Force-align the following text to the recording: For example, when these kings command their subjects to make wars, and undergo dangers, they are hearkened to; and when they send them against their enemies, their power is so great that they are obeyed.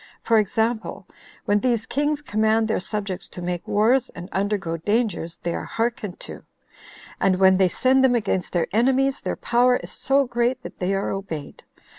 For 0.23 0.39
example, 0.39 1.05
when 1.45 1.59
these 1.59 1.85
kings 1.85 2.23
command 2.23 2.67
their 2.67 2.79
subjects 2.79 3.29
to 3.29 3.39
make 3.43 3.67
wars, 3.67 4.09
and 4.15 4.29
undergo 4.31 4.75
dangers, 4.77 5.37
they 5.43 5.53
are 5.53 5.63
hearkened 5.63 6.19
to; 6.21 6.41
and 7.19 7.37
when 7.37 7.57
they 7.57 7.67
send 7.69 8.03
them 8.03 8.15
against 8.15 8.51
their 8.51 8.65
enemies, 8.73 9.21
their 9.21 9.35
power 9.35 9.75
is 9.75 9.91
so 9.91 10.25
great 10.25 10.63
that 10.63 10.79
they 10.79 10.95
are 10.95 11.11
obeyed. 11.11 11.61